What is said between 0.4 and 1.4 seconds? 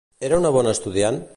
una bona estudiant?